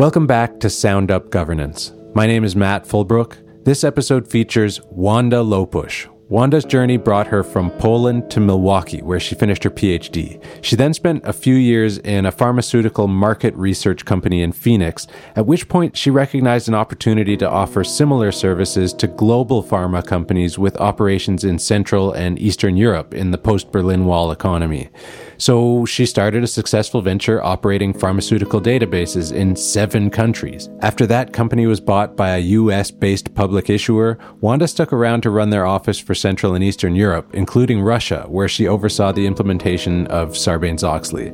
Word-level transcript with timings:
Welcome 0.00 0.26
back 0.26 0.60
to 0.60 0.70
Sound 0.70 1.10
Up 1.10 1.28
Governance. 1.28 1.92
My 2.14 2.26
name 2.26 2.42
is 2.42 2.56
Matt 2.56 2.86
Fullbrook. 2.86 3.64
This 3.66 3.84
episode 3.84 4.26
features 4.26 4.80
Wanda 4.86 5.42
Lopuch. 5.42 6.08
Wanda's 6.30 6.64
journey 6.64 6.96
brought 6.96 7.26
her 7.26 7.42
from 7.42 7.70
Poland 7.72 8.30
to 8.30 8.40
Milwaukee, 8.40 9.02
where 9.02 9.20
she 9.20 9.34
finished 9.34 9.62
her 9.64 9.68
PhD. 9.68 10.42
She 10.64 10.74
then 10.74 10.94
spent 10.94 11.26
a 11.26 11.34
few 11.34 11.54
years 11.54 11.98
in 11.98 12.24
a 12.24 12.32
pharmaceutical 12.32 13.08
market 13.08 13.54
research 13.56 14.06
company 14.06 14.40
in 14.40 14.52
Phoenix, 14.52 15.06
at 15.36 15.44
which 15.44 15.68
point 15.68 15.98
she 15.98 16.08
recognized 16.08 16.68
an 16.68 16.74
opportunity 16.74 17.36
to 17.36 17.50
offer 17.50 17.84
similar 17.84 18.32
services 18.32 18.94
to 18.94 19.06
global 19.06 19.62
pharma 19.62 20.02
companies 20.06 20.58
with 20.58 20.80
operations 20.80 21.44
in 21.44 21.58
Central 21.58 22.10
and 22.12 22.38
Eastern 22.38 22.74
Europe 22.74 23.12
in 23.12 23.32
the 23.32 23.38
post 23.38 23.70
Berlin 23.70 24.06
Wall 24.06 24.32
economy. 24.32 24.88
So 25.40 25.86
she 25.86 26.04
started 26.04 26.44
a 26.44 26.46
successful 26.46 27.00
venture 27.00 27.42
operating 27.42 27.94
pharmaceutical 27.94 28.60
databases 28.60 29.32
in 29.32 29.56
seven 29.56 30.10
countries. 30.10 30.68
After 30.80 31.06
that 31.06 31.32
company 31.32 31.66
was 31.66 31.80
bought 31.80 32.14
by 32.14 32.36
a 32.36 32.40
US 32.40 32.90
based 32.90 33.34
public 33.34 33.70
issuer, 33.70 34.18
Wanda 34.42 34.68
stuck 34.68 34.92
around 34.92 35.22
to 35.22 35.30
run 35.30 35.48
their 35.48 35.64
office 35.64 35.98
for 35.98 36.14
Central 36.14 36.54
and 36.54 36.62
Eastern 36.62 36.94
Europe, 36.94 37.30
including 37.32 37.80
Russia, 37.80 38.26
where 38.28 38.48
she 38.48 38.68
oversaw 38.68 39.12
the 39.12 39.26
implementation 39.26 40.06
of 40.08 40.32
Sarbanes 40.32 40.84
Oxley. 40.84 41.32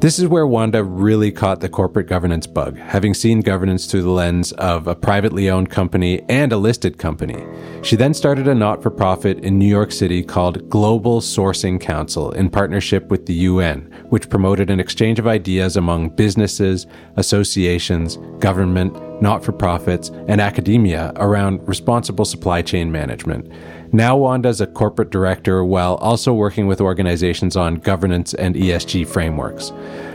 This 0.00 0.20
is 0.20 0.28
where 0.28 0.46
Wanda 0.46 0.84
really 0.84 1.32
caught 1.32 1.58
the 1.58 1.68
corporate 1.68 2.06
governance 2.06 2.46
bug, 2.46 2.78
having 2.78 3.14
seen 3.14 3.40
governance 3.40 3.86
through 3.86 4.02
the 4.02 4.10
lens 4.10 4.52
of 4.52 4.86
a 4.86 4.94
privately 4.94 5.50
owned 5.50 5.70
company 5.70 6.22
and 6.28 6.52
a 6.52 6.56
listed 6.56 6.98
company. 6.98 7.44
She 7.82 7.96
then 7.96 8.14
started 8.14 8.46
a 8.46 8.54
not 8.54 8.80
for 8.80 8.90
profit 8.90 9.40
in 9.40 9.58
New 9.58 9.66
York 9.66 9.90
City 9.90 10.22
called 10.22 10.70
Global 10.70 11.20
Sourcing 11.20 11.80
Council 11.80 12.30
in 12.30 12.48
partnership 12.48 13.08
with 13.08 13.26
the 13.26 13.34
UN, 13.34 13.92
which 14.08 14.30
promoted 14.30 14.70
an 14.70 14.78
exchange 14.78 15.18
of 15.18 15.26
ideas 15.26 15.76
among 15.76 16.10
businesses, 16.10 16.86
associations, 17.16 18.18
government, 18.38 18.96
not 19.20 19.44
for 19.44 19.50
profits, 19.50 20.10
and 20.28 20.40
academia 20.40 21.12
around 21.16 21.66
responsible 21.66 22.24
supply 22.24 22.62
chain 22.62 22.92
management. 22.92 23.50
Now, 23.90 24.18
Wanda 24.18 24.50
is 24.50 24.60
a 24.60 24.66
corporate 24.66 25.10
director 25.10 25.64
while 25.64 25.94
also 25.96 26.34
working 26.34 26.66
with 26.66 26.78
organizations 26.78 27.56
on 27.56 27.76
governance 27.76 28.34
and 28.34 28.54
ESG 28.54 29.08
frameworks. 29.08 29.72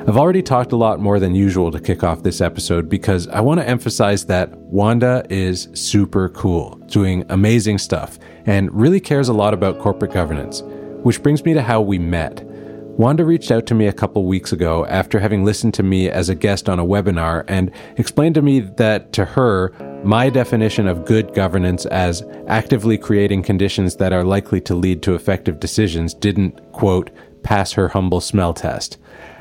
I've 0.07 0.17
already 0.17 0.43
talked 0.43 0.73
a 0.73 0.75
lot 0.75 0.99
more 0.99 1.19
than 1.19 1.33
usual 1.33 1.71
to 1.71 1.79
kick 1.79 2.03
off 2.03 2.21
this 2.21 2.39
episode 2.39 2.87
because 2.87 3.27
I 3.29 3.41
want 3.41 3.61
to 3.61 3.67
emphasize 3.67 4.27
that 4.27 4.55
Wanda 4.57 5.25
is 5.29 5.69
super 5.73 6.29
cool, 6.29 6.75
doing 6.85 7.25
amazing 7.29 7.79
stuff, 7.79 8.19
and 8.45 8.71
really 8.71 8.99
cares 8.99 9.27
a 9.27 9.33
lot 9.33 9.55
about 9.55 9.79
corporate 9.79 10.13
governance. 10.13 10.61
Which 11.01 11.23
brings 11.23 11.43
me 11.43 11.55
to 11.55 11.61
how 11.63 11.81
we 11.81 11.97
met. 11.97 12.45
Wanda 12.45 13.25
reached 13.25 13.49
out 13.49 13.65
to 13.65 13.73
me 13.73 13.87
a 13.87 13.93
couple 13.93 14.23
weeks 14.25 14.51
ago 14.51 14.85
after 14.85 15.19
having 15.19 15.43
listened 15.43 15.73
to 15.73 15.83
me 15.83 16.11
as 16.11 16.29
a 16.29 16.35
guest 16.35 16.69
on 16.69 16.77
a 16.77 16.85
webinar 16.85 17.43
and 17.47 17.71
explained 17.97 18.35
to 18.35 18.43
me 18.43 18.59
that 18.59 19.13
to 19.13 19.25
her, 19.25 19.73
my 20.03 20.29
definition 20.29 20.87
of 20.87 21.05
good 21.05 21.33
governance 21.33 21.85
as 21.85 22.23
actively 22.47 22.97
creating 22.97 23.43
conditions 23.43 23.95
that 23.97 24.13
are 24.13 24.23
likely 24.23 24.59
to 24.61 24.75
lead 24.75 25.01
to 25.03 25.15
effective 25.15 25.59
decisions 25.59 26.13
didn't, 26.13 26.59
quote, 26.71 27.09
pass 27.43 27.71
her 27.73 27.89
humble 27.89 28.21
smell 28.21 28.53
test. 28.53 28.97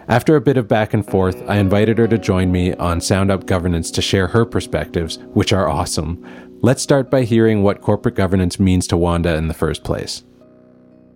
After 0.09 0.37
a 0.37 0.41
bit 0.41 0.57
of 0.57 0.69
back 0.69 0.95
and 0.95 1.07
forth, 1.07 1.43
I 1.49 1.57
invited 1.57 1.99
her 1.99 2.09
to 2.09 2.19
join 2.19 2.51
me 2.51 2.75
on 2.75 3.01
Sound 3.01 3.31
Up 3.31 3.47
Governance 3.47 3.91
to 3.93 4.03
share 4.03 4.27
her 4.27 4.45
perspectives, 4.45 5.19
which 5.35 5.53
are 5.53 5.69
awesome. 5.69 6.25
Let's 6.61 6.83
start 6.83 7.11
by 7.11 7.23
hearing 7.23 7.63
what 7.63 7.81
corporate 7.81 8.15
governance 8.15 8.59
means 8.59 8.87
to 8.89 8.97
Wanda 8.97 9.37
in 9.37 9.49
the 9.49 9.55
first 9.55 9.85
place 9.85 10.23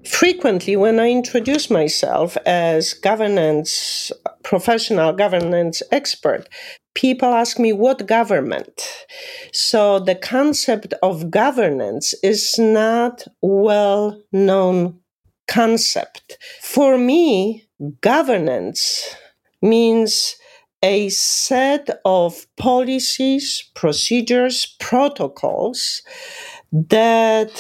frequently 0.06 0.76
when 0.76 1.00
I 1.00 1.10
introduce 1.10 1.70
myself 1.70 2.36
as 2.46 2.94
governance 2.94 4.12
professional 4.42 5.12
governance 5.12 5.82
expert, 5.90 6.48
people 6.96 7.28
ask 7.28 7.58
me 7.60 7.72
what 7.72 8.06
government. 8.06 9.06
So 9.52 10.00
the 10.00 10.16
concept 10.16 10.94
of 11.02 11.30
governance 11.30 12.14
is 12.22 12.58
not 12.58 13.24
well 13.42 14.20
known 14.32 14.98
concept. 15.46 16.38
For 16.62 16.98
me, 16.98 17.68
governance 18.00 19.14
means 19.62 20.36
a 20.82 21.08
set 21.10 21.88
of 22.04 22.46
policies, 22.56 23.70
procedures, 23.74 24.76
protocols 24.80 26.02
that 26.72 27.50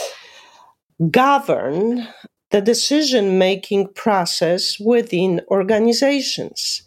govern 1.10 2.08
the 2.50 2.60
decision 2.60 3.38
making 3.38 3.88
process 3.94 4.78
within 4.78 5.40
organizations, 5.50 6.82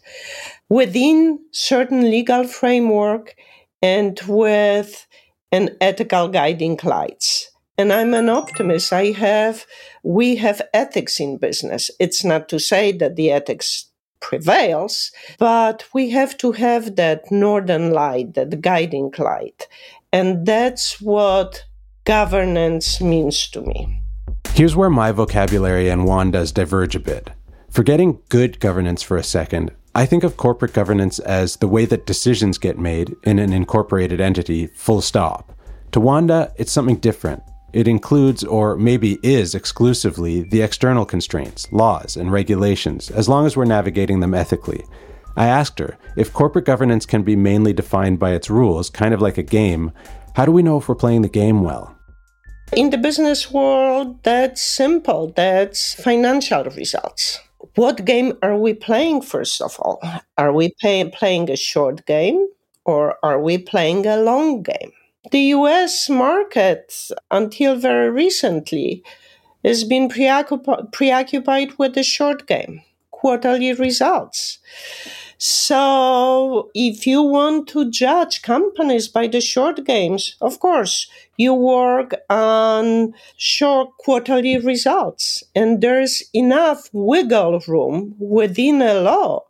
within 0.70 1.38
certain 1.50 2.10
legal 2.10 2.44
framework 2.44 3.34
and 3.82 4.18
with 4.26 5.06
an 5.52 5.76
ethical 5.80 6.28
guiding 6.28 6.78
lights. 6.82 7.50
And 7.76 7.92
I'm 7.92 8.14
an 8.14 8.28
optimist. 8.28 8.92
I 8.92 9.06
have, 9.12 9.66
we 10.02 10.36
have 10.36 10.62
ethics 10.72 11.18
in 11.18 11.38
business. 11.38 11.90
It's 11.98 12.24
not 12.24 12.48
to 12.50 12.58
say 12.58 12.92
that 12.92 13.16
the 13.16 13.30
ethics 13.30 13.86
prevails, 14.20 15.10
but 15.38 15.84
we 15.92 16.10
have 16.10 16.36
to 16.38 16.52
have 16.52 16.96
that 16.96 17.30
northern 17.30 17.90
light, 17.90 18.34
that 18.34 18.60
guiding 18.60 19.12
light. 19.18 19.66
And 20.12 20.46
that's 20.46 21.00
what 21.00 21.64
governance 22.04 23.00
means 23.00 23.48
to 23.48 23.62
me. 23.62 24.02
Here's 24.52 24.76
where 24.76 24.90
my 24.90 25.10
vocabulary 25.10 25.88
and 25.88 26.04
Wanda's 26.04 26.52
diverge 26.52 26.94
a 26.94 27.00
bit. 27.00 27.30
Forgetting 27.70 28.18
good 28.28 28.60
governance 28.60 29.02
for 29.02 29.16
a 29.16 29.22
second, 29.22 29.70
I 29.92 30.06
think 30.06 30.22
of 30.22 30.36
corporate 30.36 30.72
governance 30.72 31.18
as 31.18 31.56
the 31.56 31.66
way 31.66 31.84
that 31.86 32.06
decisions 32.06 32.58
get 32.58 32.78
made 32.78 33.16
in 33.24 33.40
an 33.40 33.52
incorporated 33.52 34.20
entity, 34.20 34.68
full 34.68 35.00
stop. 35.00 35.52
To 35.90 36.00
Wanda, 36.00 36.52
it's 36.56 36.70
something 36.70 36.96
different. 36.96 37.42
It 37.72 37.88
includes, 37.88 38.44
or 38.44 38.76
maybe 38.76 39.18
is 39.22 39.54
exclusively, 39.54 40.42
the 40.42 40.62
external 40.62 41.04
constraints, 41.04 41.70
laws, 41.72 42.16
and 42.16 42.30
regulations, 42.30 43.10
as 43.10 43.28
long 43.28 43.46
as 43.46 43.56
we're 43.56 43.64
navigating 43.64 44.20
them 44.20 44.34
ethically. 44.34 44.84
I 45.36 45.48
asked 45.48 45.80
her 45.80 45.98
if 46.16 46.32
corporate 46.32 46.66
governance 46.66 47.04
can 47.04 47.22
be 47.22 47.34
mainly 47.34 47.72
defined 47.72 48.20
by 48.20 48.32
its 48.32 48.48
rules, 48.48 48.90
kind 48.90 49.12
of 49.12 49.20
like 49.20 49.38
a 49.38 49.42
game, 49.42 49.90
how 50.34 50.44
do 50.44 50.52
we 50.52 50.62
know 50.62 50.78
if 50.78 50.88
we're 50.88 50.94
playing 50.94 51.22
the 51.22 51.28
game 51.28 51.62
well? 51.62 51.96
In 52.72 52.90
the 52.90 52.98
business 52.98 53.50
world, 53.50 54.22
that's 54.22 54.62
simple. 54.62 55.32
That's 55.34 55.94
financial 55.94 56.64
results. 56.64 57.40
What 57.74 58.04
game 58.04 58.38
are 58.42 58.56
we 58.56 58.74
playing, 58.74 59.22
first 59.22 59.60
of 59.60 59.78
all? 59.80 60.00
Are 60.38 60.52
we 60.52 60.72
pay- 60.80 61.08
playing 61.10 61.50
a 61.50 61.56
short 61.56 62.06
game 62.06 62.48
or 62.84 63.16
are 63.24 63.40
we 63.40 63.58
playing 63.58 64.06
a 64.06 64.16
long 64.16 64.62
game? 64.62 64.92
The 65.30 65.40
US 65.56 66.08
market, 66.08 67.10
until 67.30 67.76
very 67.76 68.10
recently, 68.10 69.02
has 69.64 69.84
been 69.84 70.08
preoccup- 70.08 70.92
preoccupied 70.92 71.78
with 71.78 71.94
the 71.94 72.02
short 72.04 72.46
game, 72.46 72.82
quarterly 73.20 73.72
results. 73.74 74.58
So, 75.42 76.70
if 76.74 77.06
you 77.06 77.22
want 77.22 77.68
to 77.68 77.90
judge 77.90 78.42
companies 78.42 79.08
by 79.08 79.26
the 79.26 79.40
short 79.40 79.84
games, 79.84 80.36
of 80.40 80.58
course, 80.60 81.06
you 81.36 81.54
work 81.54 82.14
on 82.28 83.14
short 83.36 83.88
quarterly 83.98 84.58
results, 84.58 85.42
and 85.54 85.80
there's 85.80 86.22
enough 86.34 86.88
wiggle 86.92 87.60
room 87.66 88.14
within 88.18 88.82
a 88.82 88.94
law 89.00 89.44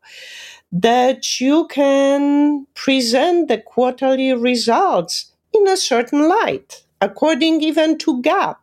that 0.72 1.40
you 1.40 1.66
can 1.68 2.66
present 2.74 3.48
the 3.48 3.58
quarterly 3.58 4.32
results 4.32 5.32
in 5.52 5.66
a 5.66 5.76
certain 5.76 6.28
light, 6.28 6.84
according 7.00 7.60
even 7.62 7.98
to 7.98 8.22
GAAP, 8.22 8.56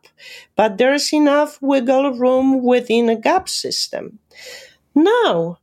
But 0.56 0.78
there's 0.78 1.12
enough 1.12 1.60
wiggle 1.60 2.12
room 2.14 2.62
within 2.62 3.10
a 3.10 3.16
GAAP 3.16 3.48
system. 3.48 4.18
Now, 4.98 5.58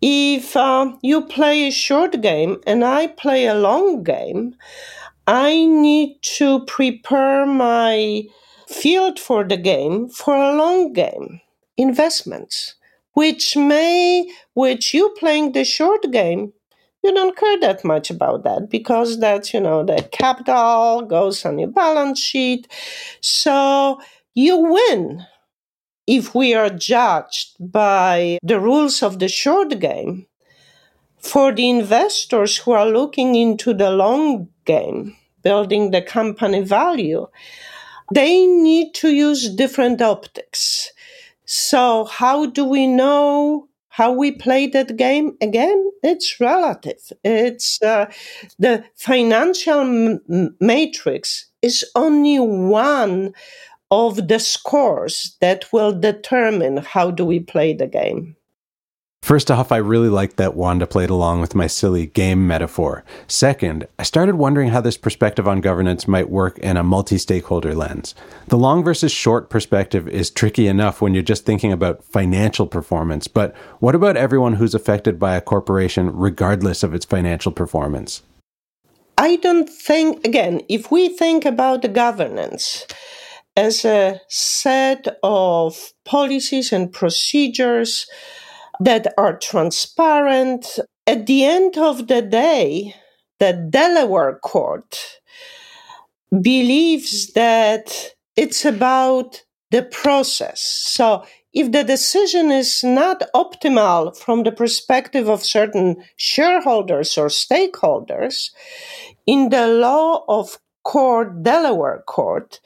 if 0.00 0.56
uh, 0.56 0.96
you 1.02 1.20
play 1.26 1.66
a 1.68 1.70
short 1.70 2.22
game 2.22 2.62
and 2.66 2.82
I 2.82 3.08
play 3.08 3.46
a 3.46 3.54
long 3.54 4.02
game, 4.02 4.56
I 5.26 5.66
need 5.66 6.22
to 6.38 6.64
prepare 6.64 7.44
my 7.44 8.22
field 8.66 9.20
for 9.20 9.44
the 9.44 9.58
game 9.58 10.08
for 10.08 10.34
a 10.34 10.56
long 10.56 10.94
game. 10.94 11.42
Investments, 11.76 12.76
which 13.12 13.54
may, 13.54 14.30
which 14.54 14.94
you 14.94 15.14
playing 15.18 15.52
the 15.52 15.64
short 15.64 16.10
game, 16.10 16.54
you 17.02 17.12
don't 17.12 17.36
care 17.36 17.60
that 17.60 17.84
much 17.84 18.08
about 18.08 18.44
that 18.44 18.70
because 18.70 19.20
that's, 19.20 19.52
you 19.52 19.60
know, 19.60 19.84
the 19.84 20.08
capital 20.10 21.02
goes 21.02 21.44
on 21.44 21.58
your 21.58 21.68
balance 21.68 22.18
sheet. 22.18 22.66
So 23.20 24.00
you 24.32 24.56
win 24.56 25.26
if 26.06 26.34
we 26.34 26.54
are 26.54 26.70
judged 26.70 27.56
by 27.58 28.38
the 28.42 28.60
rules 28.60 29.02
of 29.02 29.18
the 29.18 29.28
short 29.28 29.78
game, 29.78 30.26
for 31.18 31.52
the 31.52 31.70
investors 31.70 32.58
who 32.58 32.72
are 32.72 32.86
looking 32.86 33.34
into 33.34 33.72
the 33.72 33.90
long 33.90 34.48
game, 34.66 35.16
building 35.42 35.90
the 35.90 36.02
company 36.02 36.60
value, 36.60 37.26
they 38.12 38.46
need 38.46 38.94
to 38.94 39.08
use 39.08 39.48
different 39.48 40.02
optics. 40.02 40.92
So, 41.46 42.04
how 42.04 42.46
do 42.46 42.64
we 42.64 42.86
know 42.86 43.68
how 43.88 44.12
we 44.12 44.32
play 44.32 44.66
that 44.66 44.96
game 44.96 45.36
again 45.40 45.88
it's 46.02 46.40
relative 46.40 47.12
it's 47.22 47.80
uh, 47.80 48.06
the 48.58 48.84
financial 48.96 49.80
m- 49.80 50.56
matrix 50.58 51.46
is 51.62 51.84
only 51.94 52.40
one 52.40 53.32
of 53.90 54.28
the 54.28 54.38
scores 54.38 55.36
that 55.40 55.72
will 55.72 55.92
determine 55.92 56.78
how 56.78 57.10
do 57.10 57.24
we 57.24 57.40
play 57.40 57.72
the 57.72 57.86
game 57.86 58.36
First 59.24 59.50
off, 59.50 59.72
I 59.72 59.78
really 59.78 60.10
liked 60.10 60.36
that 60.36 60.54
Wanda 60.54 60.86
played 60.86 61.08
along 61.08 61.40
with 61.40 61.54
my 61.54 61.66
silly 61.66 62.04
game 62.04 62.46
metaphor. 62.46 63.04
Second, 63.26 63.88
I 63.98 64.02
started 64.02 64.34
wondering 64.34 64.68
how 64.68 64.82
this 64.82 64.98
perspective 64.98 65.48
on 65.48 65.62
governance 65.62 66.06
might 66.06 66.28
work 66.28 66.58
in 66.58 66.76
a 66.76 66.82
multi 66.82 67.16
stakeholder 67.16 67.74
lens. 67.74 68.14
The 68.48 68.58
long 68.58 68.84
versus 68.84 69.12
short 69.12 69.48
perspective 69.48 70.06
is 70.08 70.30
tricky 70.30 70.66
enough 70.66 71.00
when 71.00 71.14
you're 71.14 71.22
just 71.22 71.46
thinking 71.46 71.72
about 71.72 72.04
financial 72.04 72.66
performance, 72.66 73.26
but 73.26 73.56
what 73.78 73.94
about 73.94 74.18
everyone 74.18 74.56
who's 74.56 74.74
affected 74.74 75.18
by 75.18 75.36
a 75.36 75.40
corporation 75.40 76.14
regardless 76.14 76.82
of 76.82 76.92
its 76.92 77.06
financial 77.06 77.50
performance? 77.50 78.20
I 79.16 79.36
don't 79.36 79.70
think, 79.70 80.22
again, 80.26 80.60
if 80.68 80.90
we 80.90 81.08
think 81.08 81.46
about 81.46 81.80
the 81.80 81.88
governance, 81.88 82.86
as 83.56 83.84
a 83.84 84.20
set 84.28 85.06
of 85.22 85.92
policies 86.04 86.72
and 86.72 86.92
procedures 86.92 88.06
that 88.80 89.12
are 89.16 89.38
transparent. 89.38 90.78
At 91.06 91.26
the 91.26 91.44
end 91.44 91.78
of 91.78 92.08
the 92.08 92.22
day, 92.22 92.94
the 93.38 93.52
Delaware 93.70 94.38
court 94.42 95.20
believes 96.30 97.32
that 97.34 98.14
it's 98.36 98.64
about 98.64 99.42
the 99.70 99.82
process. 99.82 100.60
So 100.60 101.24
if 101.52 101.70
the 101.70 101.84
decision 101.84 102.50
is 102.50 102.82
not 102.82 103.22
optimal 103.34 104.16
from 104.16 104.42
the 104.42 104.50
perspective 104.50 105.28
of 105.28 105.44
certain 105.44 106.02
shareholders 106.16 107.16
or 107.16 107.28
stakeholders, 107.28 108.50
in 109.26 109.50
the 109.50 109.68
law 109.68 110.24
of 110.28 110.58
court, 110.82 111.42
Delaware 111.42 112.02
court, 112.06 112.60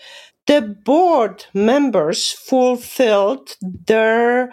the 0.49 0.63
board 0.63 1.45
members 1.53 2.33
fulfilled 2.33 3.57
their 3.61 4.53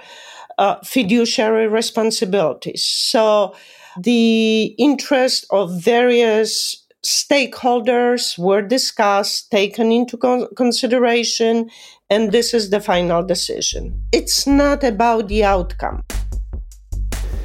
uh, 0.58 0.76
fiduciary 0.84 1.68
responsibilities. 1.68 2.84
So 2.84 3.56
the 3.98 4.76
interest 4.78 5.48
of 5.52 5.82
various 5.82 6.86
stakeholders 7.06 8.38
were 8.38 8.62
discussed, 8.62 9.52
taken 9.52 9.92
into 9.92 10.18
con- 10.18 10.48
consideration, 10.56 11.70
and 12.10 12.32
this 12.32 12.54
is 12.54 12.72
the 12.72 12.82
final 12.82 13.24
decision. 13.24 14.04
It's 14.12 14.46
not 14.46 14.84
about 14.84 15.30
the 15.30 15.46
outcome. 15.46 16.02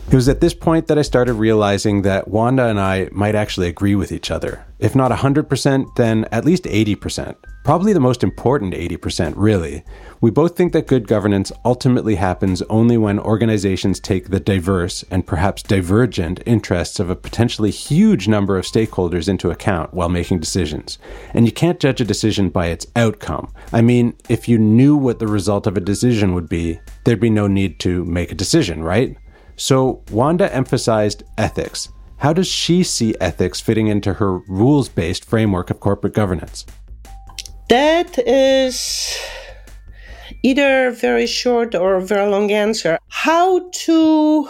It 0.08 0.17
was 0.17 0.29
at 0.29 0.41
this 0.41 0.55
point 0.55 0.88
that 0.88 0.99
I 0.99 1.02
started 1.02 1.35
realizing 1.35 2.02
that 2.02 2.26
Wanda 2.26 2.64
and 2.64 2.81
I 2.81 3.08
might 3.12 3.37
actually 3.37 3.69
agree 3.69 3.94
with 3.94 4.11
each 4.11 4.29
other. 4.29 4.67
If 4.81 4.97
not 4.97 5.12
100%, 5.12 5.94
then 5.94 6.26
at 6.32 6.44
least 6.44 6.64
80%. 6.64 7.37
Probably 7.62 7.93
the 7.93 8.01
most 8.01 8.25
important 8.25 8.73
80%, 8.73 9.35
really. 9.37 9.85
We 10.23 10.31
both 10.31 10.57
think 10.57 10.73
that 10.73 10.87
good 10.87 11.07
governance 11.07 11.53
ultimately 11.62 12.15
happens 12.15 12.62
only 12.62 12.97
when 12.97 13.19
organizations 13.19 14.01
take 14.01 14.29
the 14.29 14.41
diverse 14.41 15.05
and 15.11 15.27
perhaps 15.27 15.62
divergent 15.62 16.41
interests 16.47 16.99
of 16.99 17.11
a 17.11 17.17
potentially 17.17 17.71
huge 17.71 18.29
number 18.29 18.57
of 18.57 18.65
stakeholders 18.65 19.29
into 19.29 19.51
account 19.51 19.93
while 19.93 20.09
making 20.09 20.41
decisions. 20.41 20.99
And 21.35 21.45
you 21.45 21.53
can't 21.53 21.79
judge 21.79 22.01
a 22.01 22.05
decision 22.05 22.49
by 22.49 22.69
its 22.69 22.87
outcome. 22.97 23.53
I 23.73 23.83
mean, 23.83 24.15
if 24.31 24.49
you 24.49 24.59
knew 24.59 24.97
what 24.97 25.19
the 25.19 25.29
result 25.29 25.67
of 25.67 25.77
a 25.77 25.81
decision 25.81 26.35
would 26.35 26.49
be, 26.49 26.81
there'd 27.05 27.21
be 27.21 27.31
no 27.31 27.47
need 27.47 27.79
to 27.81 28.07
make 28.07 28.33
a 28.33 28.37
decision, 28.37 28.83
right? 28.83 29.17
So, 29.57 30.03
Wanda 30.11 30.53
emphasized 30.55 31.25
ethics. 31.37 31.91
How 32.17 32.33
does 32.33 32.47
she 32.47 32.83
see 32.83 33.15
ethics 33.21 33.61
fitting 33.61 33.87
into 33.87 34.15
her 34.15 34.39
rules 34.41 34.89
based 34.89 35.25
framework 35.25 35.71
of 35.71 35.81
corporate 35.81 36.15
governance? 36.15 36.67
That 37.71 38.19
is 38.27 39.17
either 40.43 40.89
a 40.89 40.93
very 40.93 41.27
short 41.27 41.75
or 41.77 41.95
a 41.95 42.05
very 42.05 42.29
long 42.29 42.51
answer. 42.51 42.99
How 43.09 43.71
to 43.85 44.49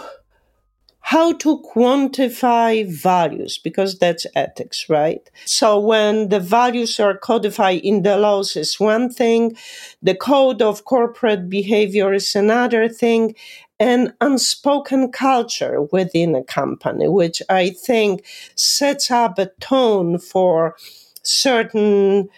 how 1.03 1.33
to 1.33 1.61
quantify 1.75 2.87
values 2.89 3.57
because 3.57 3.99
that's 3.99 4.25
ethics 4.33 4.85
right 4.87 5.29
so 5.45 5.77
when 5.77 6.29
the 6.29 6.39
values 6.39 7.01
are 7.01 7.17
codified 7.17 7.81
in 7.81 8.03
the 8.03 8.15
laws 8.15 8.55
is 8.55 8.79
one 8.79 9.09
thing 9.09 9.53
the 10.01 10.15
code 10.15 10.61
of 10.61 10.85
corporate 10.85 11.49
behavior 11.49 12.13
is 12.13 12.33
another 12.33 12.87
thing 12.87 13.35
an 13.81 14.13
unspoken 14.21 15.11
culture 15.11 15.81
within 15.91 16.35
a 16.35 16.43
company, 16.43 17.07
which 17.07 17.41
I 17.49 17.71
think 17.71 18.23
sets 18.55 19.09
up 19.09 19.39
a 19.39 19.47
tone 19.59 20.19
for 20.19 20.75
certain 21.23 22.29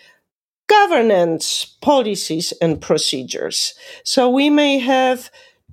governance 0.68 1.78
policies 1.82 2.54
and 2.62 2.82
procedures. 2.82 3.74
So 4.04 4.30
we 4.30 4.50
may 4.50 4.80
have 4.80 5.30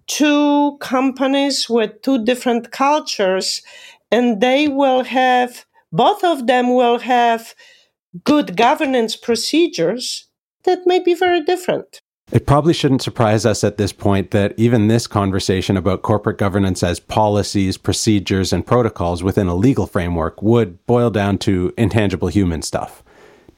two 0.06 0.76
companies 0.80 1.68
with 1.68 2.02
two 2.02 2.24
different 2.24 2.72
cultures, 2.72 3.62
and 4.10 4.40
they 4.40 4.68
will 4.68 5.04
have, 5.04 5.64
both 5.92 6.24
of 6.24 6.46
them 6.46 6.74
will 6.74 6.98
have 6.98 7.54
good 8.24 8.56
governance 8.56 9.16
procedures 9.16 10.26
that 10.64 10.86
may 10.86 10.98
be 10.98 11.14
very 11.14 11.42
different. 11.42 12.00
It 12.32 12.46
probably 12.46 12.74
shouldn't 12.74 13.02
surprise 13.02 13.44
us 13.44 13.64
at 13.64 13.76
this 13.76 13.92
point 13.92 14.30
that 14.30 14.54
even 14.56 14.86
this 14.86 15.08
conversation 15.08 15.76
about 15.76 16.02
corporate 16.02 16.38
governance 16.38 16.82
as 16.84 17.00
policies, 17.00 17.76
procedures, 17.76 18.52
and 18.52 18.64
protocols 18.64 19.24
within 19.24 19.48
a 19.48 19.54
legal 19.54 19.86
framework 19.86 20.40
would 20.40 20.84
boil 20.86 21.10
down 21.10 21.38
to 21.38 21.72
intangible 21.76 22.28
human 22.28 22.62
stuff. 22.62 23.02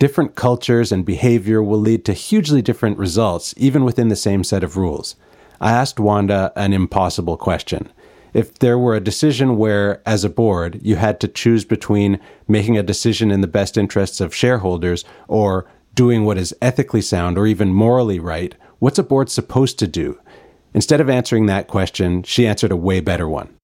Different 0.03 0.35
cultures 0.35 0.91
and 0.91 1.07
behavior 1.07 1.63
will 1.63 1.79
lead 1.79 2.05
to 2.07 2.13
hugely 2.13 2.61
different 2.61 2.99
results, 2.99 3.55
even 3.57 3.85
within 3.85 4.09
the 4.09 4.17
same 4.17 4.43
set 4.43 4.65
of 4.65 4.77
rules. 4.77 5.15
I 5.61 5.71
asked 5.71 6.01
Wanda 6.01 6.53
an 6.57 6.73
impossible 6.73 7.37
question. 7.37 7.89
If 8.35 8.59
there 8.59 8.77
were 8.77 8.97
a 8.97 9.01
decision 9.01 9.57
where, 9.59 10.03
as 10.05 10.25
a 10.25 10.29
board, 10.29 10.81
you 10.83 10.97
had 10.97 11.21
to 11.21 11.29
choose 11.29 11.65
between 11.65 12.19
making 12.49 12.77
a 12.77 12.82
decision 12.82 13.31
in 13.31 13.43
the 13.43 13.47
best 13.47 13.79
interests 13.79 14.21
of 14.21 14.35
shareholders 14.35 15.05
or 15.29 15.71
doing 15.94 16.25
what 16.25 16.37
is 16.37 16.53
ethically 16.61 17.01
sound 17.01 17.39
or 17.39 17.47
even 17.47 17.73
morally 17.73 18.19
right, 18.19 18.56
what's 18.81 18.99
a 18.99 19.05
board 19.05 19.31
supposed 19.31 19.79
to 19.79 19.87
do? 19.87 20.19
Instead 20.75 21.01
of 21.01 21.09
answering 21.09 21.47
that 21.47 21.69
question, 21.69 22.25
she 22.25 22.44
answered 22.44 22.73
a 22.73 22.77
way 22.77 22.99
better 22.99 23.29
one. 23.29 23.56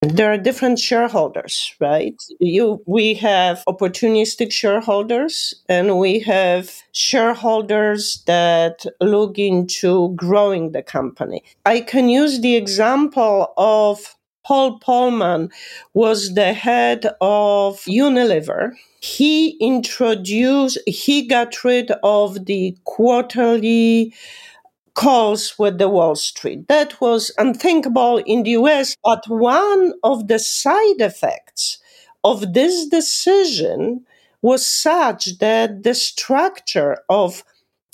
There 0.00 0.32
are 0.32 0.38
different 0.38 0.78
shareholders, 0.78 1.74
right? 1.80 2.14
You, 2.38 2.82
we 2.86 3.14
have 3.14 3.64
opportunistic 3.66 4.52
shareholders 4.52 5.54
and 5.68 5.98
we 5.98 6.20
have 6.20 6.70
shareholders 6.92 8.22
that 8.26 8.86
look 9.00 9.38
into 9.38 10.14
growing 10.14 10.70
the 10.70 10.82
company. 10.82 11.42
I 11.66 11.80
can 11.80 12.08
use 12.08 12.40
the 12.40 12.54
example 12.54 13.52
of 13.56 14.16
Paul 14.46 14.78
Polman 14.78 15.50
was 15.94 16.34
the 16.34 16.52
head 16.52 17.06
of 17.20 17.80
Unilever 17.80 18.72
he 19.00 19.50
introduced, 19.60 20.78
he 20.86 21.26
got 21.26 21.62
rid 21.64 21.90
of 22.02 22.46
the 22.46 22.76
quarterly 22.84 24.12
calls 24.98 25.56
with 25.60 25.78
the 25.78 25.88
Wall 25.88 26.16
Street. 26.16 26.66
That 26.66 27.00
was 27.00 27.30
unthinkable 27.38 28.18
in 28.18 28.42
the 28.42 28.50
US. 28.62 28.96
But 29.04 29.22
one 29.28 29.92
of 30.02 30.26
the 30.26 30.40
side 30.40 31.00
effects 31.00 31.78
of 32.24 32.52
this 32.52 32.86
decision 32.86 34.04
was 34.42 34.66
such 34.66 35.38
that 35.38 35.84
the 35.84 35.94
structure 35.94 36.98
of 37.08 37.44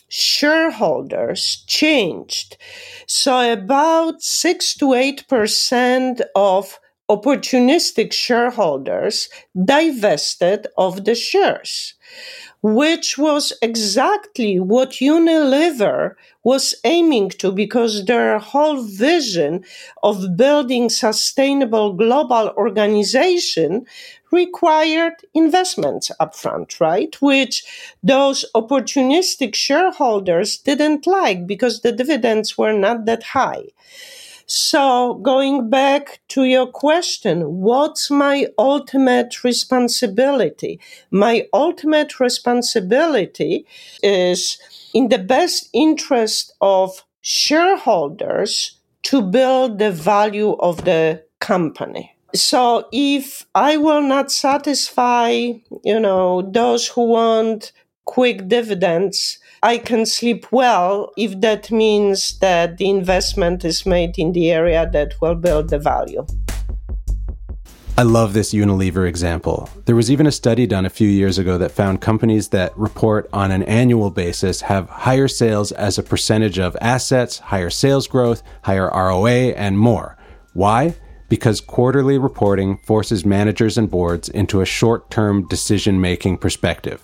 shareholders 0.08 1.62
changed. 1.66 2.56
So 3.06 3.52
about 3.52 4.22
six 4.22 4.74
to 4.78 4.94
eight 4.94 5.28
percent 5.28 6.22
of 6.34 6.80
opportunistic 7.10 8.12
shareholders 8.12 9.28
divested 9.64 10.66
of 10.78 11.04
the 11.04 11.14
shares, 11.14 11.94
which 12.62 13.18
was 13.18 13.52
exactly 13.60 14.58
what 14.58 14.92
Unilever 14.92 16.14
was 16.42 16.74
aiming 16.84 17.30
to 17.30 17.52
because 17.52 18.04
their 18.06 18.38
whole 18.38 18.82
vision 18.82 19.64
of 20.02 20.36
building 20.36 20.88
sustainable 20.88 21.92
global 21.92 22.50
organization 22.56 23.84
required 24.30 25.14
investments 25.34 26.10
upfront, 26.20 26.80
right? 26.80 27.20
Which 27.20 27.64
those 28.02 28.44
opportunistic 28.54 29.54
shareholders 29.54 30.58
didn't 30.58 31.06
like 31.06 31.46
because 31.46 31.80
the 31.82 31.92
dividends 31.92 32.58
were 32.58 32.72
not 32.72 33.04
that 33.06 33.22
high. 33.22 33.64
So, 34.46 35.14
going 35.22 35.70
back 35.70 36.20
to 36.28 36.44
your 36.44 36.66
question, 36.66 37.60
what's 37.60 38.10
my 38.10 38.46
ultimate 38.58 39.42
responsibility? 39.42 40.80
My 41.10 41.48
ultimate 41.52 42.20
responsibility 42.20 43.66
is 44.02 44.58
in 44.92 45.08
the 45.08 45.18
best 45.18 45.70
interest 45.72 46.52
of 46.60 47.04
shareholders 47.22 48.78
to 49.04 49.22
build 49.22 49.78
the 49.78 49.90
value 49.90 50.52
of 50.54 50.84
the 50.84 51.22
company. 51.40 52.14
So 52.34 52.88
if 52.90 53.46
I 53.54 53.76
will 53.76 54.02
not 54.02 54.32
satisfy, 54.32 55.52
you 55.84 56.00
know, 56.00 56.42
those 56.42 56.88
who 56.88 57.04
want 57.04 57.72
quick 58.06 58.48
dividends, 58.48 59.38
I 59.64 59.78
can 59.78 60.04
sleep 60.04 60.52
well 60.52 61.10
if 61.16 61.40
that 61.40 61.70
means 61.70 62.38
that 62.40 62.76
the 62.76 62.90
investment 62.90 63.64
is 63.64 63.86
made 63.86 64.18
in 64.18 64.32
the 64.32 64.50
area 64.50 64.86
that 64.92 65.14
will 65.22 65.36
build 65.36 65.70
the 65.70 65.78
value. 65.78 66.26
I 67.96 68.02
love 68.02 68.34
this 68.34 68.52
Unilever 68.52 69.08
example. 69.08 69.70
There 69.86 69.96
was 69.96 70.10
even 70.10 70.26
a 70.26 70.32
study 70.32 70.66
done 70.66 70.84
a 70.84 70.90
few 70.90 71.08
years 71.08 71.38
ago 71.38 71.56
that 71.56 71.70
found 71.70 72.02
companies 72.02 72.50
that 72.50 72.76
report 72.76 73.26
on 73.32 73.50
an 73.50 73.62
annual 73.62 74.10
basis 74.10 74.60
have 74.60 74.90
higher 74.90 75.28
sales 75.28 75.72
as 75.72 75.96
a 75.96 76.02
percentage 76.02 76.58
of 76.58 76.76
assets, 76.82 77.38
higher 77.38 77.70
sales 77.70 78.06
growth, 78.06 78.42
higher 78.64 78.90
ROA, 78.90 79.54
and 79.54 79.78
more. 79.78 80.18
Why? 80.52 80.94
Because 81.30 81.62
quarterly 81.62 82.18
reporting 82.18 82.76
forces 82.84 83.24
managers 83.24 83.78
and 83.78 83.90
boards 83.90 84.28
into 84.28 84.60
a 84.60 84.66
short 84.66 85.10
term 85.10 85.48
decision 85.48 86.02
making 86.02 86.36
perspective. 86.36 87.02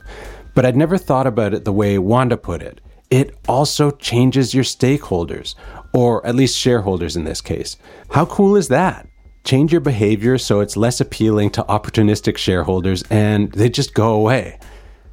But 0.54 0.66
I'd 0.66 0.76
never 0.76 0.98
thought 0.98 1.26
about 1.26 1.54
it 1.54 1.64
the 1.64 1.72
way 1.72 1.98
Wanda 1.98 2.36
put 2.36 2.62
it. 2.62 2.80
It 3.10 3.36
also 3.48 3.90
changes 3.90 4.54
your 4.54 4.64
stakeholders, 4.64 5.54
or 5.92 6.24
at 6.26 6.34
least 6.34 6.56
shareholders 6.56 7.16
in 7.16 7.24
this 7.24 7.40
case. 7.40 7.76
How 8.10 8.26
cool 8.26 8.56
is 8.56 8.68
that? 8.68 9.10
change 9.44 9.72
your 9.72 9.80
behavior 9.80 10.38
so 10.38 10.60
it's 10.60 10.76
less 10.76 11.00
appealing 11.00 11.50
to 11.50 11.64
opportunistic 11.64 12.36
shareholders 12.36 13.02
and 13.10 13.50
they 13.52 13.68
just 13.68 13.94
go 13.94 14.12
away. 14.12 14.58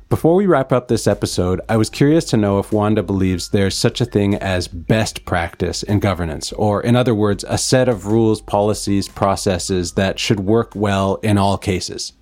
Before 0.10 0.36
we 0.36 0.46
wrap 0.46 0.72
up 0.72 0.88
this 0.88 1.06
episode, 1.06 1.60
I 1.67 1.75
was 1.75 1.89
curious 1.89 2.24
to 2.25 2.38
know 2.38 2.60
if 2.60 2.72
Wanda 2.72 3.03
believes 3.03 3.50
there's 3.50 3.75
such 3.75 4.00
a 4.00 4.06
thing 4.06 4.36
as 4.36 4.70
best 4.70 5.25
practice 5.25 5.84
in 5.84 6.00
governance, 6.00 6.53
or 6.53 6.82
in 6.82 6.96
other 6.96 7.13
words, 7.13 7.44
a 7.50 7.58
set 7.58 7.89
of 7.89 8.06
rules, 8.06 8.41
policies, 8.41 9.10
processes 9.10 9.94
that 9.94 10.17
should 10.17 10.39
work 10.39 10.72
well 10.75 11.15
in 11.24 11.38
all 11.38 11.58
cases. 11.58 12.13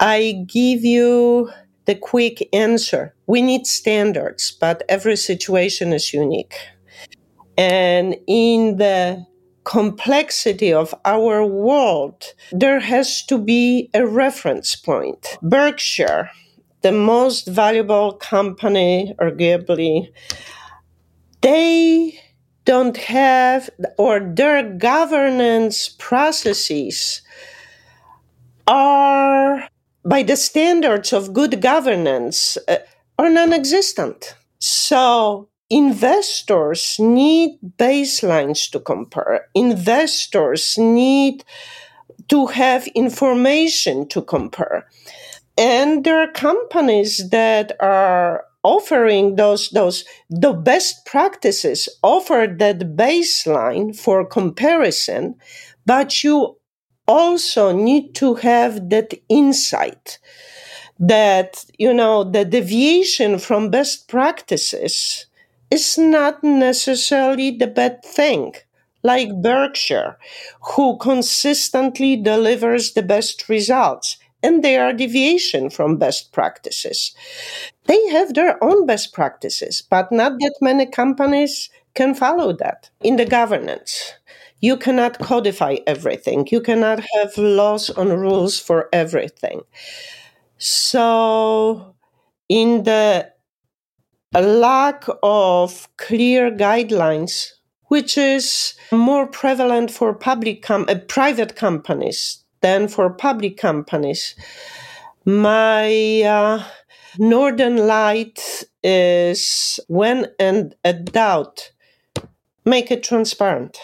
I 0.00 0.44
give 0.46 0.84
you 0.84 1.50
the 1.86 1.94
quick 1.94 2.48
answer. 2.52 3.14
We 3.26 3.42
need 3.42 3.66
standards, 3.66 4.50
but 4.50 4.82
every 4.88 5.16
situation 5.16 5.92
is 5.92 6.12
unique. 6.12 6.54
And 7.56 8.16
in 8.26 8.76
the 8.76 9.26
complexity 9.64 10.72
of 10.72 10.94
our 11.04 11.44
world, 11.44 12.24
there 12.52 12.80
has 12.80 13.22
to 13.26 13.36
be 13.38 13.90
a 13.92 14.06
reference 14.06 14.76
point. 14.76 15.36
Berkshire, 15.42 16.30
the 16.82 16.92
most 16.92 17.46
valuable 17.48 18.12
company, 18.12 19.14
arguably, 19.20 20.08
they 21.40 22.18
don't 22.64 22.96
have, 22.96 23.68
or 23.98 24.20
their 24.20 24.62
governance 24.74 25.88
processes 25.98 27.22
are, 28.66 29.68
by 30.04 30.22
the 30.22 30.36
standards 30.36 31.12
of 31.12 31.32
good 31.32 31.60
governance, 31.60 32.56
uh, 32.68 32.78
are 33.18 33.30
non 33.30 33.52
existent. 33.52 34.36
So 34.58 35.48
investors 35.70 36.96
need 36.98 37.58
baselines 37.76 38.70
to 38.70 38.80
compare. 38.80 39.48
Investors 39.54 40.76
need 40.78 41.44
to 42.28 42.46
have 42.46 42.86
information 42.88 44.08
to 44.08 44.22
compare. 44.22 44.88
And 45.56 46.04
there 46.04 46.20
are 46.20 46.30
companies 46.32 47.30
that 47.30 47.72
are 47.80 48.44
offering 48.62 49.36
those 49.36 49.70
those 49.70 50.04
the 50.28 50.52
best 50.52 51.06
practices 51.06 51.88
offer 52.02 52.52
that 52.58 52.96
baseline 52.96 53.96
for 53.96 54.26
comparison 54.26 55.36
but 55.86 56.24
you 56.24 56.57
also 57.08 57.72
need 57.72 58.14
to 58.16 58.34
have 58.36 58.90
that 58.90 59.14
insight 59.28 60.18
that 60.98 61.64
you 61.78 61.92
know 61.94 62.24
the 62.24 62.44
deviation 62.44 63.38
from 63.38 63.70
best 63.70 64.08
practices 64.08 65.26
is 65.70 65.98
not 65.98 66.42
necessarily 66.42 67.50
the 67.50 67.66
bad 67.66 68.04
thing. 68.04 68.54
Like 69.04 69.30
Berkshire, 69.42 70.18
who 70.74 70.98
consistently 70.98 72.16
delivers 72.16 72.92
the 72.94 73.02
best 73.02 73.48
results, 73.48 74.18
and 74.42 74.62
they 74.64 74.76
are 74.76 74.92
deviation 74.92 75.70
from 75.70 75.98
best 75.98 76.32
practices. 76.32 77.14
They 77.86 78.06
have 78.08 78.34
their 78.34 78.62
own 78.62 78.86
best 78.86 79.12
practices, 79.12 79.82
but 79.82 80.12
not 80.12 80.32
that 80.40 80.54
many 80.60 80.86
companies 80.86 81.70
can 81.94 82.14
follow 82.14 82.52
that 82.54 82.90
in 83.00 83.16
the 83.16 83.24
governance. 83.26 84.14
You 84.60 84.76
cannot 84.76 85.18
codify 85.18 85.76
everything. 85.86 86.48
You 86.50 86.60
cannot 86.60 87.00
have 87.14 87.36
laws 87.38 87.90
and 87.90 88.20
rules 88.20 88.58
for 88.58 88.88
everything. 88.92 89.62
So, 90.58 91.94
in 92.48 92.82
the 92.82 93.30
lack 94.34 95.04
of 95.22 95.88
clear 95.96 96.50
guidelines, 96.50 97.52
which 97.84 98.18
is 98.18 98.74
more 98.92 99.26
prevalent 99.26 99.90
for 99.90 100.12
public 100.12 100.62
com- 100.62 100.86
uh, 100.88 100.96
private 101.08 101.56
companies 101.56 102.44
than 102.60 102.88
for 102.88 103.10
public 103.10 103.56
companies. 103.56 104.34
My 105.24 106.22
uh, 106.22 106.64
northern 107.18 107.86
light 107.86 108.64
is 108.82 109.78
when 109.88 110.26
and 110.38 110.74
a 110.84 110.92
doubt, 110.92 111.70
make 112.64 112.90
it 112.90 113.02
transparent 113.02 113.78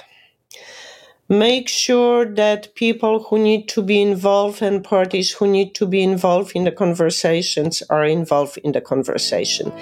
make 1.29 1.69
sure 1.69 2.27
that 2.27 2.75
people 2.75 3.23
who 3.25 3.39
need 3.39 3.69
to 3.69 3.83
be 3.83 4.01
involved 4.03 4.61
and 4.63 4.85
parties 4.85 5.33
who 5.33 5.47
need 5.47 5.75
to 5.75 5.87
be 5.87 6.03
involved 6.03 6.53
in 6.55 6.65
the 6.65 6.73
conversations 6.73 7.83
are 7.89 8.05
involved 8.05 8.59
in 8.59 8.73
the 8.73 8.81
conversation. 8.81 9.73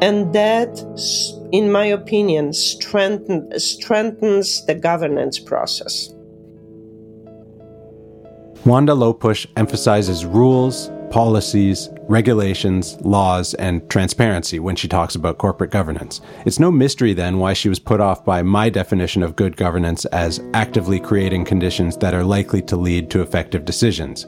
And 0.00 0.32
that, 0.32 0.72
in 1.52 1.70
my 1.70 1.84
opinion, 1.84 2.52
strengthen, 2.52 3.58
strengthens 3.58 4.64
the 4.66 4.74
governance 4.74 5.38
process. 5.38 6.12
Wanda 8.64 8.94
Lopuch 8.94 9.46
emphasizes 9.56 10.24
rules, 10.24 10.90
policies, 11.10 11.88
regulations, 12.08 13.00
laws, 13.00 13.54
and 13.54 13.88
transparency 13.90 14.58
when 14.58 14.76
she 14.76 14.88
talks 14.88 15.14
about 15.14 15.38
corporate 15.38 15.70
governance. 15.70 16.20
It's 16.44 16.60
no 16.60 16.70
mystery 16.70 17.12
then 17.12 17.38
why 17.38 17.52
she 17.52 17.68
was 17.68 17.78
put 17.78 18.00
off 18.00 18.24
by 18.24 18.42
my 18.42 18.68
definition 18.68 19.22
of 19.22 19.36
good 19.36 19.56
governance 19.56 20.04
as 20.06 20.40
actively 20.54 21.00
creating 21.00 21.44
conditions 21.44 21.96
that 21.98 22.14
are 22.14 22.24
likely 22.24 22.62
to 22.62 22.76
lead 22.76 23.10
to 23.10 23.22
effective 23.22 23.64
decisions. 23.64 24.26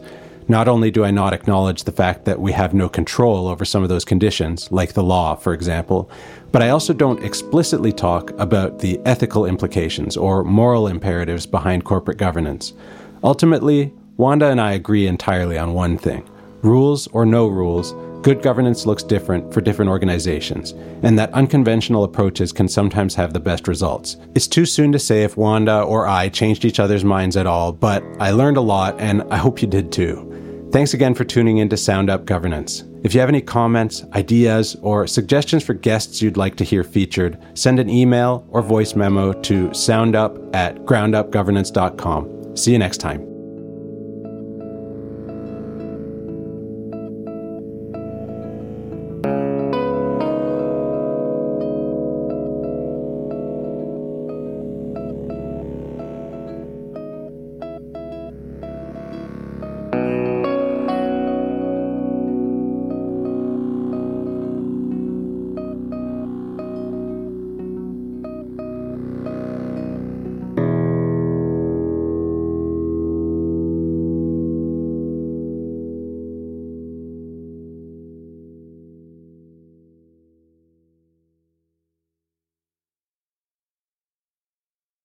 Not 0.50 0.66
only 0.66 0.90
do 0.90 1.04
I 1.04 1.10
not 1.10 1.34
acknowledge 1.34 1.84
the 1.84 1.92
fact 1.92 2.24
that 2.24 2.40
we 2.40 2.52
have 2.52 2.72
no 2.72 2.88
control 2.88 3.48
over 3.48 3.66
some 3.66 3.82
of 3.82 3.90
those 3.90 4.06
conditions, 4.06 4.72
like 4.72 4.94
the 4.94 5.02
law, 5.02 5.34
for 5.34 5.52
example, 5.52 6.10
but 6.52 6.62
I 6.62 6.70
also 6.70 6.94
don't 6.94 7.22
explicitly 7.22 7.92
talk 7.92 8.30
about 8.38 8.78
the 8.78 8.98
ethical 9.04 9.44
implications 9.44 10.16
or 10.16 10.44
moral 10.44 10.88
imperatives 10.88 11.44
behind 11.44 11.84
corporate 11.84 12.16
governance. 12.16 12.72
Ultimately, 13.22 13.92
Wanda 14.16 14.46
and 14.46 14.60
I 14.60 14.72
agree 14.72 15.06
entirely 15.06 15.58
on 15.58 15.74
one 15.74 15.98
thing 15.98 16.26
Rules 16.62 17.06
or 17.08 17.24
no 17.24 17.46
rules, 17.46 17.92
good 18.22 18.42
governance 18.42 18.84
looks 18.84 19.02
different 19.02 19.54
for 19.54 19.60
different 19.60 19.90
organizations, 19.90 20.72
and 21.02 21.18
that 21.18 21.32
unconventional 21.32 22.04
approaches 22.04 22.52
can 22.52 22.68
sometimes 22.68 23.14
have 23.14 23.32
the 23.32 23.40
best 23.40 23.68
results. 23.68 24.16
It's 24.34 24.48
too 24.48 24.66
soon 24.66 24.90
to 24.92 24.98
say 24.98 25.22
if 25.22 25.36
Wanda 25.36 25.82
or 25.82 26.08
I 26.08 26.28
changed 26.28 26.64
each 26.64 26.80
other's 26.80 27.04
minds 27.04 27.36
at 27.36 27.46
all, 27.46 27.72
but 27.72 28.02
I 28.18 28.32
learned 28.32 28.56
a 28.56 28.62
lot, 28.62 28.98
and 28.98 29.22
I 29.30 29.36
hope 29.36 29.62
you 29.62 29.68
did 29.68 29.92
too. 29.92 30.24
Thanks 30.72 30.92
again 30.92 31.14
for 31.14 31.24
tuning 31.24 31.58
in 31.58 31.68
to 31.70 31.76
Sound 31.76 32.10
Up 32.10 32.26
Governance. 32.26 32.84
If 33.04 33.14
you 33.14 33.20
have 33.20 33.28
any 33.28 33.40
comments, 33.40 34.04
ideas, 34.14 34.76
or 34.82 35.06
suggestions 35.06 35.64
for 35.64 35.72
guests 35.72 36.20
you'd 36.20 36.36
like 36.36 36.56
to 36.56 36.64
hear 36.64 36.84
featured, 36.84 37.38
send 37.54 37.78
an 37.78 37.88
email 37.88 38.44
or 38.50 38.60
voice 38.60 38.94
memo 38.94 39.32
to 39.32 39.68
soundup 39.68 40.54
at 40.54 40.76
groundupgovernance.com. 40.80 42.56
See 42.56 42.72
you 42.72 42.78
next 42.78 42.98
time. 42.98 43.37